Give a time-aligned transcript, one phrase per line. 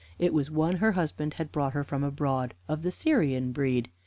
[0.17, 3.91] It was one her husband had brought her from abroad, of the Syrian breed.